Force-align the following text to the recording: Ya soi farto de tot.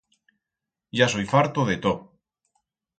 Ya 1.01 1.09
soi 1.15 1.27
farto 1.35 1.69
de 1.71 1.79
tot. 1.87 2.05